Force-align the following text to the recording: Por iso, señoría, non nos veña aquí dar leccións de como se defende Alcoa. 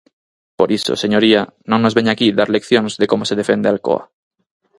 Por 0.59 0.69
iso, 0.79 0.93
señoría, 1.03 1.41
non 1.69 1.79
nos 1.83 1.95
veña 1.97 2.11
aquí 2.13 2.27
dar 2.37 2.49
leccións 2.55 2.93
de 2.99 3.09
como 3.11 3.23
se 3.29 3.37
defende 3.41 3.67
Alcoa. 3.69 4.03